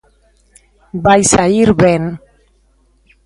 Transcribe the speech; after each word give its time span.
Vai 1.05 1.21
saír 1.33 1.69
ben. 1.81 2.03